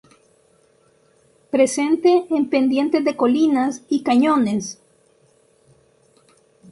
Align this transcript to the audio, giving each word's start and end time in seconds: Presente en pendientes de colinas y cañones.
Presente 1.51 2.25
en 2.31 2.49
pendientes 2.49 3.05
de 3.05 3.15
colinas 3.15 3.83
y 3.87 4.01
cañones. 4.01 4.81